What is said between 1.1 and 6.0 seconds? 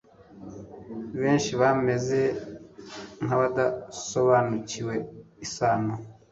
Benshi bameze nkabadasobanukiwe isano